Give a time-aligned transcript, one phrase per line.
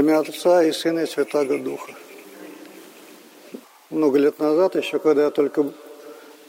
[0.00, 1.92] Имя Отца и Сына и Святаго Духа.
[3.90, 5.74] Много лет назад, еще когда я только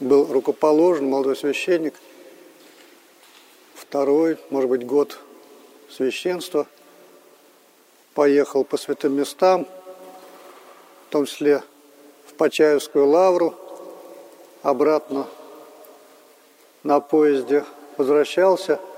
[0.00, 1.92] был рукоположен, молодой священник,
[3.74, 5.18] второй, может быть, год
[5.90, 6.66] священства,
[8.14, 9.66] поехал по святым местам,
[11.08, 11.62] в том числе
[12.24, 13.54] в Почаевскую лавру,
[14.62, 15.26] обратно
[16.84, 17.66] на поезде
[17.98, 18.80] возвращался–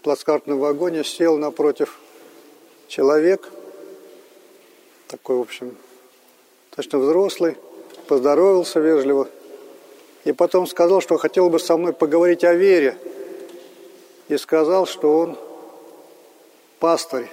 [0.00, 1.98] плацкартном вагоне сел напротив
[2.88, 3.48] человек,
[5.08, 5.76] такой, в общем,
[6.74, 7.56] точно взрослый,
[8.08, 9.28] поздоровался вежливо,
[10.24, 12.96] и потом сказал, что хотел бы со мной поговорить о вере,
[14.28, 15.38] и сказал, что он
[16.78, 17.28] пастырь,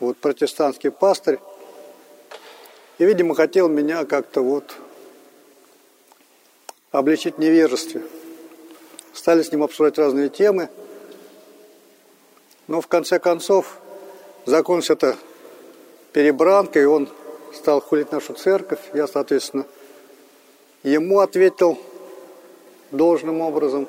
[0.00, 1.38] вот протестантский пастырь,
[2.98, 4.74] и, видимо, хотел меня как-то вот
[6.90, 8.02] обличить в невежестве.
[9.12, 10.70] Стали с ним обсуждать разные темы–
[12.68, 13.78] но в конце концов
[14.46, 15.16] закончилось это
[16.12, 17.08] перебранкой, он
[17.54, 18.78] стал хулить нашу церковь.
[18.92, 19.64] Я, соответственно,
[20.82, 21.78] ему ответил
[22.90, 23.88] должным образом.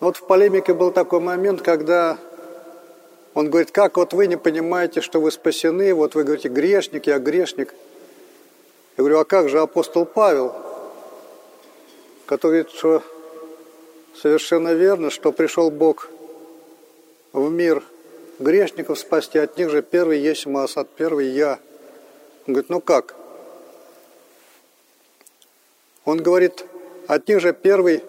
[0.00, 2.18] Вот в полемике был такой момент, когда
[3.34, 7.18] он говорит, как вот вы не понимаете, что вы спасены, вот вы говорите, грешник, я
[7.18, 7.72] грешник.
[8.96, 10.54] Я говорю, а как же апостол Павел,
[12.26, 13.02] который говорит, что
[14.14, 16.08] совершенно верно, что пришел Бог
[17.34, 17.82] в мир
[18.38, 21.58] грешников спасти, от них же первый есть масса, от первый я.
[22.46, 23.14] Он говорит, ну как?
[26.04, 26.64] Он говорит,
[27.08, 28.04] от них же первый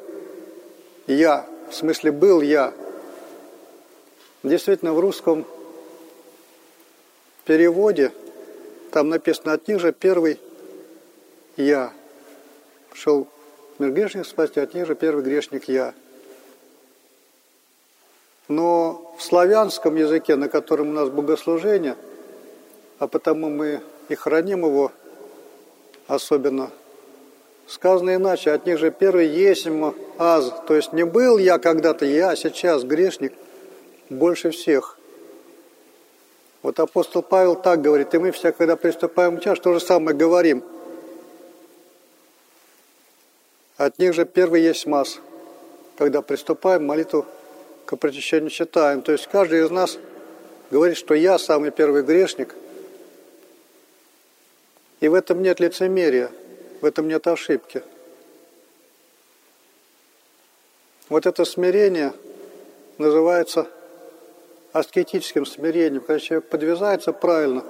[1.07, 2.73] я, в смысле был я.
[4.43, 5.43] Действительно, в русском
[7.45, 8.11] переводе
[8.91, 10.39] там написано, от них же первый
[11.57, 11.91] я.
[12.93, 13.27] Шел
[13.79, 15.95] мир грешников спасти, от них же первый грешник я.
[18.47, 21.95] Но в славянском языке, на котором у нас богослужение,
[22.99, 24.91] а потому мы и храним его
[26.07, 26.69] особенно,
[27.67, 32.35] сказано иначе, от них же первый есим аз, то есть не был я когда-то, я
[32.35, 33.33] сейчас грешник
[34.09, 34.99] больше всех.
[36.61, 40.15] Вот апостол Павел так говорит, и мы все, когда приступаем к час, то же самое
[40.15, 40.63] говорим.
[43.77, 45.19] От них же первый есть масс,
[45.97, 47.25] когда приступаем молитву
[47.85, 49.01] к прочищению читаем.
[49.01, 49.97] То есть каждый из нас
[50.71, 52.55] говорит, что я самый первый грешник.
[54.99, 56.31] И в этом нет лицемерия,
[56.81, 57.83] в этом нет ошибки.
[61.09, 62.13] Вот это смирение
[62.97, 63.67] называется
[64.73, 66.01] аскетическим смирением.
[66.01, 67.63] Когда человек подвязается правильно,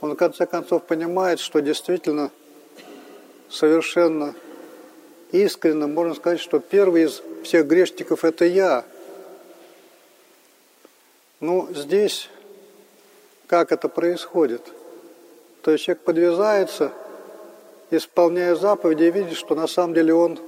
[0.00, 2.32] он в конце концов понимает, что действительно
[3.48, 4.34] совершенно
[5.30, 8.84] искренне можно сказать, что первый из всех грешников– это я–
[11.40, 12.28] ну, здесь
[13.46, 14.62] как это происходит?
[15.62, 16.92] То есть человек подвязается,
[17.90, 20.38] исполняя заповеди, и видит, что на самом деле он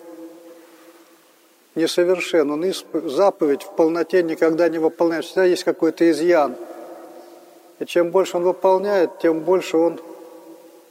[1.75, 2.51] несовершен.
[2.51, 2.65] Он
[3.11, 5.25] заповедь в полноте никогда не выполняет.
[5.25, 6.55] Всегда есть какой-то изъян.
[7.79, 10.01] И чем больше он выполняет, тем больше он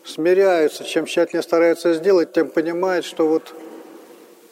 [0.03, 0.83] смиряется.
[0.83, 3.53] Чем тщательнее старается сделать, тем понимает, что вот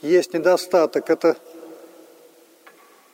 [0.02, 1.10] есть недостаток.
[1.10, 1.36] Это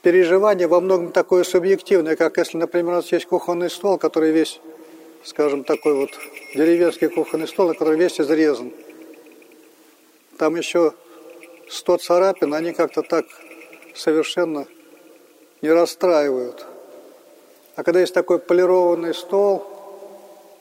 [0.05, 4.61] переживание во многом такое субъективное, как если, например, у нас есть кухонный стол, который весь,
[5.23, 6.11] скажем, такой вот
[6.53, 8.71] деревенский кухонный стол, который весь изрезан.
[10.37, 10.93] Там еще
[11.67, 13.25] 100 царапин, они как-то так
[13.95, 14.67] совершенно
[15.63, 16.67] не расстраивают.
[17.75, 19.65] А когда есть такой полированный стол,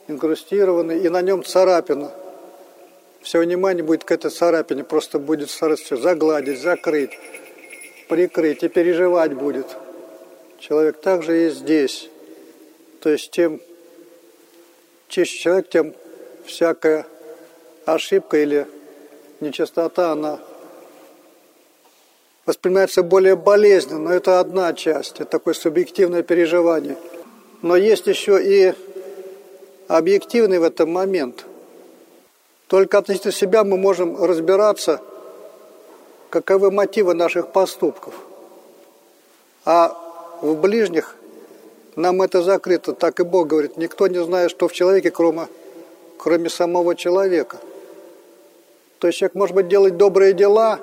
[0.09, 2.13] инкрустированный, и на нем царапина,
[3.21, 7.19] все внимание будет к этой царапине, просто будет стараться загладить, закрыть
[8.09, 9.67] прикрыть и переживать будет.
[10.59, 12.09] Человек также и здесь.
[13.01, 13.61] То есть тем
[15.09, 15.95] чище человек, тем
[16.47, 17.07] всякая
[17.85, 18.67] ошибка или
[19.41, 20.39] нечистота, она
[22.47, 26.97] воспринимается более болезненно, но это одна часть, это такое субъективное переживание.
[27.63, 28.75] Но есть еще и
[29.89, 31.45] объективный в этом момент.
[32.69, 35.01] Только относительно себя мы можем разбираться–
[36.35, 38.13] каковы мотивы наших поступков.
[39.65, 39.97] А
[40.41, 41.15] в ближних
[41.95, 45.47] нам это закрыто, так и Бог говорит, никто не знает, что в человеке, кроме,
[46.19, 47.59] кроме самого человека.
[48.99, 50.81] То есть человек, может быть, делать добрые дела,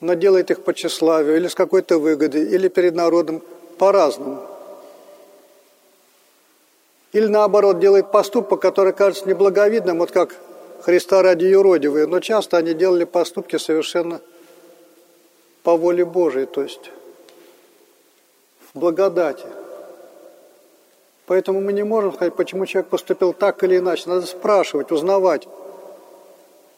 [0.00, 3.42] но делает их по тщеславию, или с какой-то выгодой, или перед народом
[3.76, 4.40] по-разному.
[7.12, 10.34] Или наоборот, делает поступок, который кажется неблаговидным, вот как
[10.82, 14.20] Христа ради юродивые, но часто они делали поступки совершенно
[15.62, 16.90] по воле Божией, то есть
[18.74, 19.46] благодати.
[21.26, 24.08] Поэтому мы не можем сказать, почему человек поступил так или иначе.
[24.08, 25.46] Надо спрашивать, узнавать.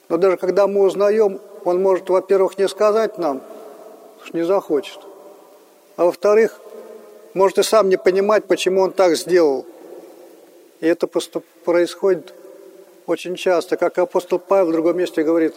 [0.08, 3.42] Но даже когда мы узнаем, он может, во-первых, не сказать нам,
[4.24, 4.98] что не захочет.
[5.96, 6.58] А во-вторых,
[7.34, 9.66] может и сам не понимать, почему он так сделал.
[10.80, 12.34] И это происходит
[13.06, 13.76] очень часто.
[13.76, 15.54] Как апостол Павел в другом месте говорит,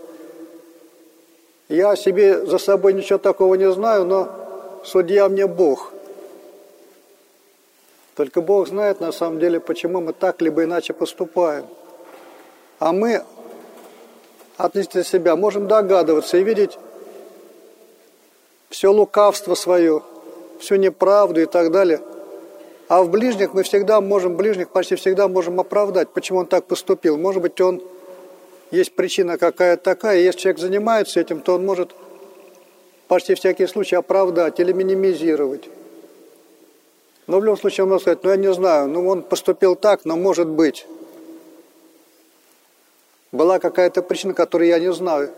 [1.69, 5.93] я себе за собой ничего такого не знаю, но судья мне Бог.
[8.15, 11.65] Только Бог знает на самом деле, почему мы так либо иначе поступаем.
[12.79, 13.23] А мы
[14.57, 16.77] относительно себя можем догадываться и видеть
[18.69, 20.03] все лукавство свое,
[20.59, 22.01] всю неправду и так далее.
[22.93, 27.17] А в ближних мы всегда можем, ближних почти всегда можем оправдать, почему он так поступил.
[27.17, 27.81] Может быть, он
[28.69, 31.89] есть причина какая-то такая, если человек занимается этим, то он может
[33.07, 35.67] почти всякий случай оправдать или минимизировать.
[37.25, 40.05] Но в любом случае он может сказать, ну я не знаю, ну он поступил так,
[40.05, 40.85] но может быть.
[43.31, 45.31] Была какая-то причина, которую я не знаю.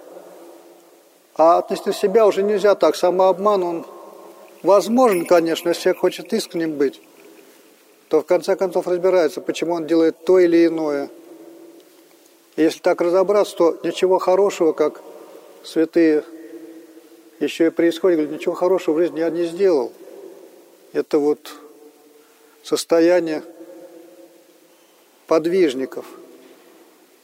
[1.38, 2.98] А относительно себя уже нельзя так.
[2.98, 3.86] Самообман, он
[4.62, 7.00] возможен, конечно, если человек хочет искренним быть,
[8.10, 11.10] то в конце концов разбирается, почему он делает то или иное.
[12.56, 15.02] Если так разобраться, то ничего хорошего, как
[15.64, 16.24] святые
[17.40, 19.92] еще и происходит, говорит, ничего хорошего в жизни я не сделал.
[20.94, 21.54] Это вот
[22.64, 23.44] состояние
[25.28, 26.06] подвижников.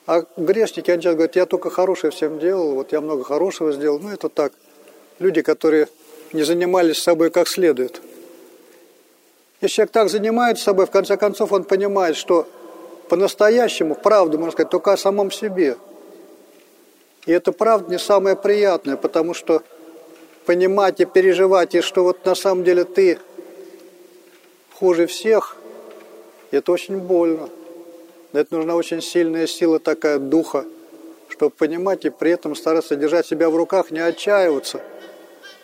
[0.06, 4.00] А грешники, они сейчас говорят, я только хорошее всем делал, вот я много хорошего сделал.
[4.00, 4.52] Ну, это так.
[5.20, 5.88] Люди, которые
[6.34, 8.02] не занимались собой как следует.
[9.62, 12.48] Если человек так занимается собой, в конце концов он понимает, что
[13.10, 15.78] по-настоящему, правду, можно сказать, только о самом себе.
[17.28, 19.62] И это правда не самое приятное, потому что
[20.48, 23.20] понимать и переживать, и что вот на самом деле ты
[24.74, 25.58] хуже всех,
[26.50, 27.48] это очень больно.
[28.34, 30.66] Это нужна очень сильная сила такая духа,
[31.30, 34.82] чтобы понимать и при этом стараться держать себя в руках, не отчаиваться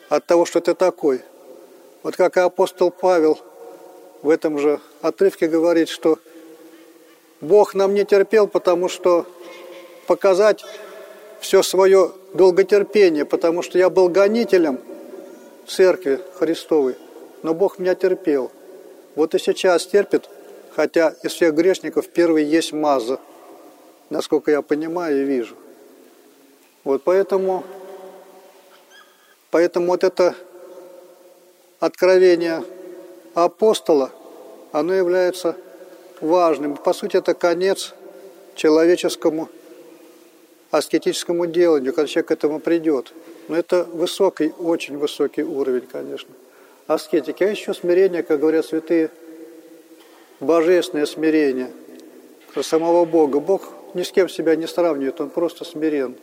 [0.09, 1.21] от того, что ты такой.
[2.03, 3.39] Вот как и апостол Павел
[4.27, 6.19] в этом же отрывке говорит, что
[7.39, 9.25] Бог нам не терпел, потому что
[10.06, 10.65] показать
[11.39, 14.81] все свое долготерпение, потому что я был гонителем
[15.65, 16.97] церкви Христовой,
[17.41, 18.51] но Бог меня терпел.
[19.15, 20.29] Вот и сейчас терпит,
[20.75, 23.21] хотя из всех грешников первый есть Маза,
[24.09, 25.56] насколько я понимаю и вижу.
[26.83, 27.63] Вот поэтому,
[29.51, 30.35] поэтому вот это
[31.79, 32.65] откровение
[33.44, 34.12] апостола,
[34.71, 35.55] оно является
[36.21, 36.75] важным.
[36.75, 37.93] По сути, это конец
[38.55, 39.49] человеческому
[40.71, 43.13] аскетическому деланию, когда человек к этому придет.
[43.47, 46.29] Но это высокий, очень высокий уровень, конечно
[46.87, 49.11] аскетики, а еще смирение, как говорят святые,
[50.39, 51.69] божественное смирение
[52.61, 53.39] самого Бога.
[53.39, 56.15] Бог ни с кем себя не сравнивает, Он просто смирен.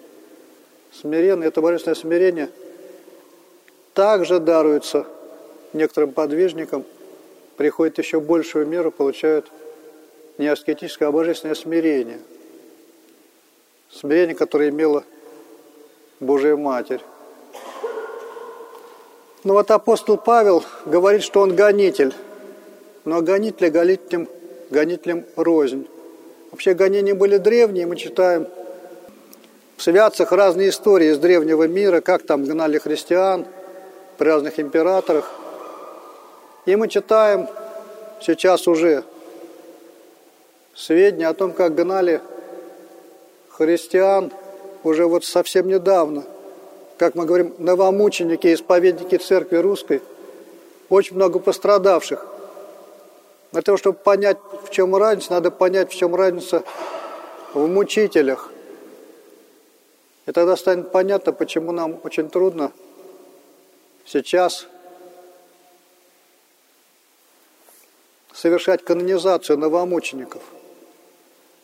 [0.93, 2.50] Смирен, это божественное смирение
[3.93, 5.06] также даруется
[5.73, 6.85] некоторым подвижникам,
[7.56, 9.51] приходит еще большую меру, получают
[10.39, 12.19] не аскетическое, а божественное смирение.
[13.91, 15.05] Смирение, которое имела
[16.20, 17.01] Божья Матерь.
[19.44, 22.15] Ну вот апостол Павел говорит, что он гонитель,
[23.05, 24.29] но гонителя гонителем,
[24.70, 25.87] гонителем рознь.
[26.51, 28.49] Вообще гонения были древние, мы читаем
[29.77, 33.46] в святцах разные истории из древнего мира, как там гнали христиан
[34.19, 35.31] при разных императорах.
[36.67, 37.49] И мы читаем
[38.21, 39.05] сейчас уже
[40.75, 42.21] сведения о том, как гнали
[43.51, 44.33] христиан
[44.83, 46.25] уже вот совсем недавно–
[46.97, 50.03] как мы говорим, новомученики, исповедники церкви русской,
[50.89, 52.27] очень много пострадавших.
[53.53, 56.63] Для того, чтобы понять, в чем разница, надо понять, в чем разница
[57.53, 58.51] в мучителях.
[60.27, 62.73] И тогда станет понятно, почему нам очень трудно
[64.06, 64.67] сейчас
[68.44, 70.43] совершать канонизацию новомучеников.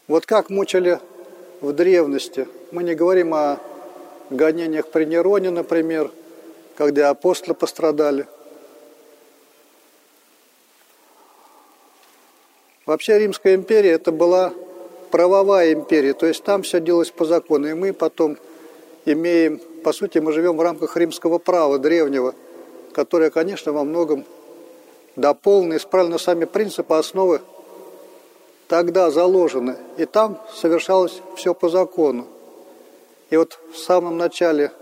[0.08, 0.98] Вот как мучили
[1.60, 2.48] в древности.
[2.72, 3.58] Мы не говорим о
[4.30, 6.10] гонениях при Нероне, например,
[6.76, 8.26] когда апостолы пострадали.
[12.86, 14.54] Вообще Римская империя это была
[15.10, 18.38] правовая империя, то есть там все делалось по закону, и мы потом
[19.04, 22.34] имеем, по сути, мы живем в рамках римского права древнего,
[22.94, 24.24] которое, конечно, во многом
[25.20, 27.40] дополнено, исправлено сами принципы, основы
[28.68, 32.26] тогда заложены, и там совершалось все по закону.
[33.30, 34.72] И вот в самом начале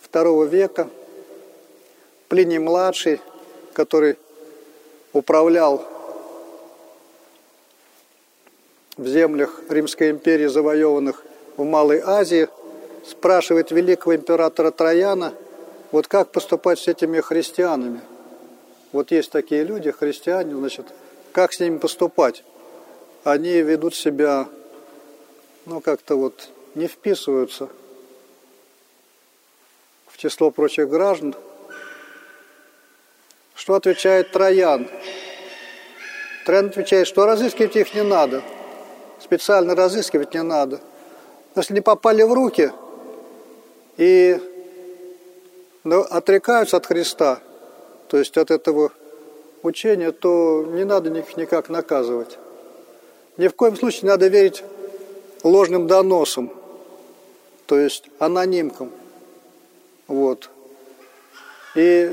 [0.00, 0.88] второго века
[2.28, 3.20] Плиний-младший
[3.72, 4.16] который
[5.12, 5.84] управлял
[8.96, 11.22] в землях Римской империи, завоеванных
[11.56, 12.48] в Малой Азии,
[13.06, 15.32] спрашивает великого императора Трояна,
[15.92, 18.00] вот как поступать с этими христианами.
[18.92, 20.86] Вот есть такие люди, христиане, значит,
[21.32, 22.42] как с ними поступать?
[23.22, 24.48] Они ведут себя,
[25.66, 27.68] ну, как-то вот не вписываются
[30.08, 31.36] в число прочих граждан.
[33.54, 34.88] Что отвечает Троян?
[36.44, 38.42] Троян отвечает, что разыскивать их не надо.
[39.20, 40.80] Специально разыскивать не надо.
[41.54, 42.72] Если не попали в руки
[43.98, 44.40] и
[45.84, 47.40] ну, отрекаются от Христа,
[48.10, 48.90] то есть от этого
[49.62, 52.38] учения, то не надо их никак наказывать.
[53.36, 54.64] Ни в коем случае не надо верить
[55.44, 56.50] ложным доносам,
[57.66, 58.90] то есть анонимкам.
[60.08, 60.50] Вот.
[61.76, 62.12] И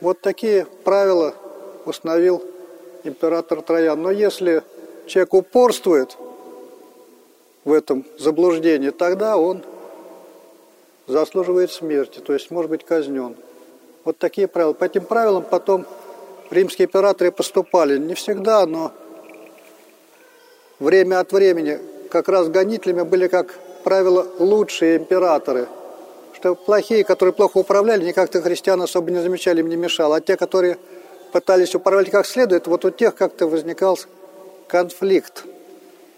[0.00, 1.34] вот такие правила
[1.84, 2.42] установил
[3.04, 4.00] император Троян.
[4.00, 4.62] Но если
[5.06, 6.16] человек упорствует
[7.64, 9.62] в этом заблуждении, тогда он
[11.06, 13.36] заслуживает смерти, то есть может быть казнен.
[14.04, 14.74] Вот такие правила.
[14.74, 15.86] По этим правилам потом
[16.50, 17.98] римские императоры поступали.
[17.98, 18.92] Не всегда, но
[20.78, 21.78] время от времени
[22.10, 25.68] как раз гонителями были, как правило, лучшие императоры.
[26.34, 30.16] Что плохие, которые плохо управляли, никак-то христиан особо не замечали, им не мешало.
[30.16, 30.78] А те, которые
[31.32, 33.98] пытались управлять как следует, вот у тех как-то возникал
[34.68, 35.44] конфликт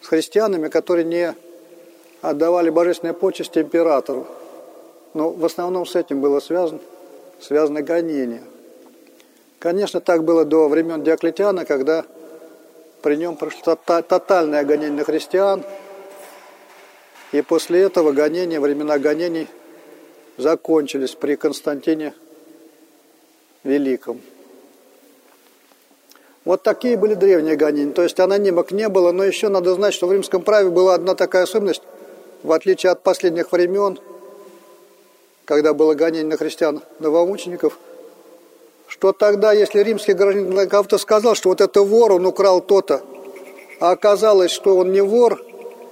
[0.03, 1.35] с христианами, которые не
[2.21, 4.27] отдавали божественные почести императору.
[5.15, 6.81] Но в основном с этим было связано,
[7.41, 8.43] связано гонение.
[9.59, 12.05] Конечно, так было до времен Диоклетиана, когда
[13.03, 15.65] при нем прошло тотальное гонение на христиан,
[17.33, 19.49] и после этого гонения, времена гонений
[20.37, 22.15] закончились при Константине
[23.65, 24.21] Великом.
[26.45, 27.93] Вот такие были древние гонения.
[27.93, 31.17] То есть анонимок не было, но еще надо знать, что в римском праве была одна
[31.17, 31.83] такая особенность,
[32.45, 33.99] в отличие от последних времен,
[35.47, 37.79] когда было гонение на христиан новомучеников–
[38.89, 43.03] что тогда, если римский гражданин кого-то сказал, что вот это вор, он украл то-то,
[43.81, 45.43] а оказалось, что он не вор,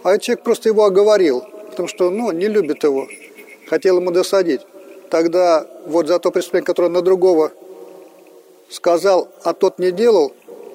[0.02, 3.08] а человек просто его оговорил, потому что, ну, не любит его,
[3.68, 4.62] хотел ему досадить.
[5.10, 7.52] Тогда вот за то преступление, которое на другого
[8.70, 10.32] сказал, а тот не делал,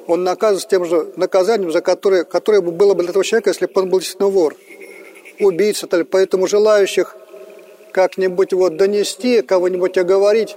[0.07, 3.71] он наказывается тем же наказанием, за которое, которое было бы для этого человека, если бы
[3.75, 4.55] он был действительно вор.
[5.39, 7.15] Убийца, поэтому желающих
[7.91, 10.55] как-нибудь вот донести, кого-нибудь оговорить,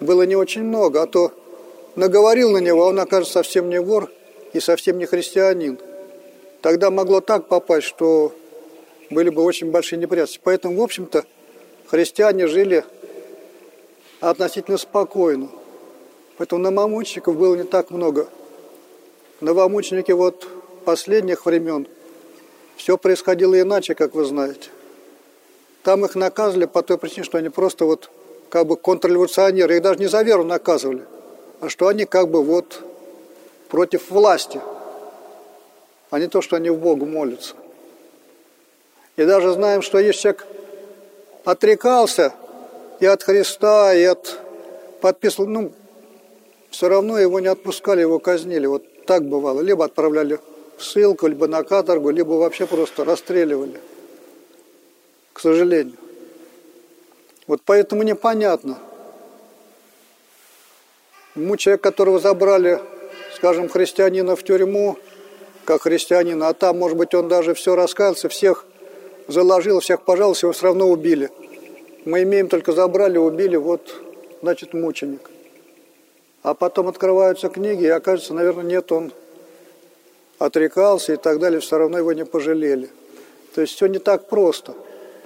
[0.00, 1.32] было не очень много, а то
[1.96, 4.10] наговорил на него, а он окажется совсем не вор
[4.52, 5.78] и совсем не христианин.
[6.62, 8.32] Тогда могло так попасть, что
[9.10, 10.40] были бы очень большие неприятности.
[10.42, 11.24] Поэтому, в общем-то,
[11.86, 12.84] христиане жили
[14.20, 15.48] относительно спокойно.
[16.36, 18.28] Поэтому новомучеников было не так много.
[19.40, 20.48] Новомученики вот
[20.84, 21.86] последних времен
[22.76, 24.70] все происходило иначе, как вы знаете.
[25.88, 28.10] Там их наказывали по той причине, что они просто вот
[28.50, 31.06] как бы контрреволюционеры, их даже не за веру наказывали,
[31.60, 32.82] а что они как бы вот
[33.70, 34.60] против власти,
[36.10, 37.54] а не то, что они в Богу молятся.
[39.16, 40.46] И даже знаем, что если человек
[41.46, 42.34] отрекался
[43.00, 44.40] и от Христа, и от
[45.00, 45.72] подписывал, ну,
[46.68, 48.66] все равно его не отпускали, его казнили.
[48.66, 49.62] Вот так бывало.
[49.62, 50.38] Либо отправляли
[50.76, 53.80] в ссылку, либо на каторгу, либо вообще просто расстреливали.
[55.38, 55.94] К сожалению.
[57.46, 58.76] Вот поэтому непонятно.
[61.36, 62.80] Ему человек, которого забрали,
[63.36, 64.98] скажем, христианина в тюрьму,
[65.64, 68.66] как христианина, а там, может быть, он даже все раскаялся, всех
[69.28, 71.30] заложил, всех пожаловался, его все равно убили.
[72.04, 73.94] Мы имеем только забрали, убили, вот,
[74.42, 75.30] значит, мученик.
[76.42, 79.12] А потом открываются книги, и окажется, наверное, нет, он
[80.40, 82.90] отрекался и так далее, все равно его не пожалели.
[83.54, 84.74] То есть все не так просто.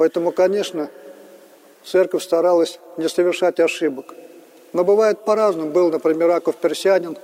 [0.02, 0.90] Поэтому, конечно,
[1.84, 4.16] церковь старалась не совершать ошибок.
[4.72, 5.70] Но бывает по-разному.
[5.70, 7.16] Был, например, Аков Персянин,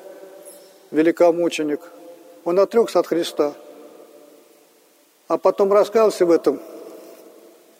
[0.92, 1.80] великомученик.
[2.44, 3.54] Он отрекся от Христа,
[5.26, 6.61] а потом раскаялся в этом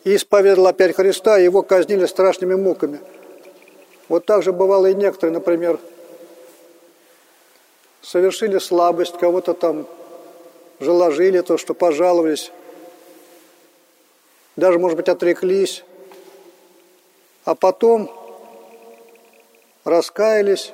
[0.03, 2.99] и исповедовал опять Христа, и его казнили страшными муками.
[4.09, 5.79] Вот так же бывало и некоторые, например,
[8.03, 9.87] совершили слабость, кого-то там
[10.81, 12.51] заложили, то, что пожаловались,
[14.59, 15.85] даже, может быть, отреклись,
[17.45, 18.11] а потом
[19.85, 20.73] раскаялись,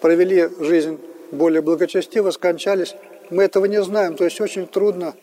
[0.00, 0.98] провели жизнь
[1.30, 2.96] более благочестиво, скончались.
[3.28, 5.14] Мы этого не знаем, то есть очень трудно,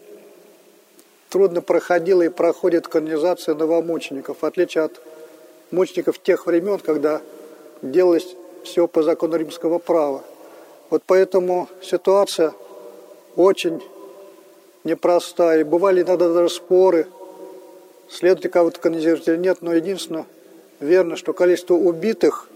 [1.30, 5.02] трудно проходила и проходит канонизация новомучеников, в отличие от
[5.72, 7.20] мучеников тех времен, когда
[7.82, 10.24] делалось все по закону римского права.
[10.92, 12.54] Вот поэтому ситуация
[13.36, 13.82] очень
[14.84, 15.62] непростая.
[15.62, 17.08] И бывали иногда даже споры,
[18.10, 20.26] следует кого-то канонизировать или нет, но единственное,
[20.80, 22.50] верно, что количество убитых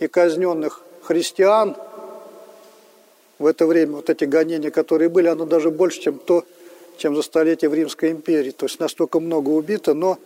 [0.00, 1.76] и казненных христиан
[3.38, 6.44] в это время, вот эти гонения, которые были, оно даже больше, чем то,
[6.96, 8.50] чем за столетие в Римской империи.
[8.50, 10.18] То есть настолько много убито, но,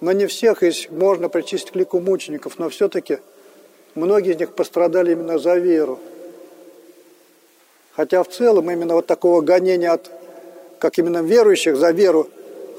[0.00, 3.18] но не всех из можно причислить к лику мучеников, но все-таки
[3.94, 5.98] многие из них пострадали именно за веру.
[7.94, 10.10] Хотя в целом именно вот такого гонения от,
[10.78, 12.28] как именно верующих за веру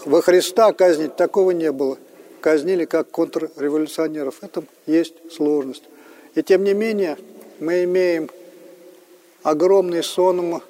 [0.06, 1.98] во Христа казнить, такого не было.
[2.42, 4.36] Казнили как контрреволюционеров.
[4.36, 5.84] В этом есть сложность.
[6.36, 7.18] И тем не менее
[7.60, 8.30] мы имеем
[9.44, 10.62] огромный сон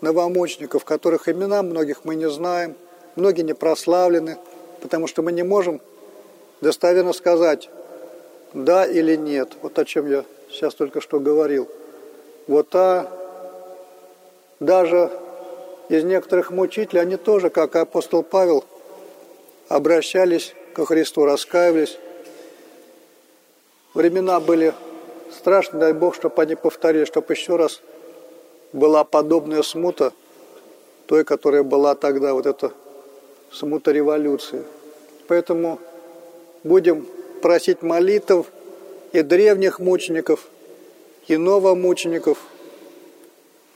[0.00, 2.74] новомучеников, которых имена многих мы не знаем,
[3.14, 4.36] многие не прославлены,
[4.80, 5.80] потому что мы не можем
[6.60, 7.70] достоверно сказать,
[8.52, 9.50] да или нет.
[9.62, 11.68] Вот о чем я сейчас только что говорил.
[12.46, 13.10] Вот а
[14.60, 15.10] даже
[15.88, 18.64] из некоторых мучителей, они тоже, как апостол Павел,
[19.68, 21.98] обращались ко Христу, раскаивались.
[23.94, 24.74] Времена были
[25.30, 27.80] страшные, дай Бог, чтобы они повторили, чтобы еще раз
[28.72, 30.12] была подобная смута
[31.06, 32.72] той, которая была тогда, вот эта
[33.50, 34.64] смута революции.
[35.28, 35.78] Поэтому
[36.64, 37.06] будем
[37.42, 38.46] просить молитв
[39.12, 40.48] и древних мучеников,
[41.28, 42.38] и новомучеников,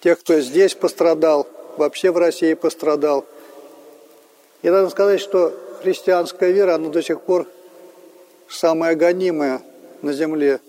[0.01, 1.47] тех, кто здесь пострадал,
[1.81, 3.25] вообще в России пострадал.
[4.63, 7.47] И надо сказать, что христианская вера, она до сих пор
[8.49, 9.63] самая гонимая
[10.03, 10.61] на земле.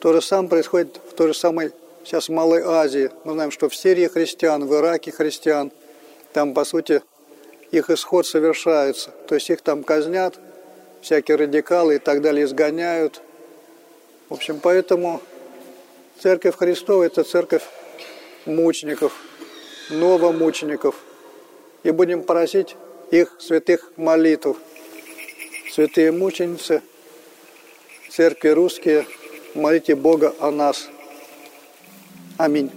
[0.00, 1.72] То же самое происходит в той же самой
[2.04, 3.10] сейчас Малой Азии.
[3.24, 5.70] Мы знаем, что в Сирии христиан, в Ираке христиан.
[6.32, 7.02] Там, по сути,
[7.70, 9.10] их исход совершается.
[9.28, 10.38] То есть их там казнят,
[11.02, 13.20] всякие радикалы и так далее изгоняют.
[14.30, 15.20] В общем, поэтому
[16.20, 17.64] Церковь Христова– это церковь
[18.46, 19.12] мучеников,
[19.90, 20.96] новомучеников.
[21.82, 22.76] И будем просить
[23.10, 24.56] их святых молитв.
[25.72, 26.82] Святые мученицы,
[28.10, 29.06] церкви русские,
[29.54, 30.88] молите Бога о нас.
[32.38, 32.70] Аминь.